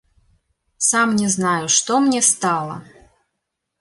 Сам 0.87 1.09
не 1.21 1.29
знаю, 1.35 1.65
што 1.75 1.99
мне 2.07 2.21
стала? 2.31 2.75